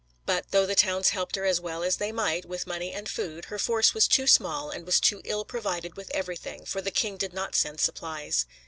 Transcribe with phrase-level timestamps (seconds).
[0.25, 3.45] But, though the towns helped her as well as they might with money and food,
[3.45, 7.17] her force was too small and was too ill provided with everything, for the king
[7.17, 8.47] did not send supplies.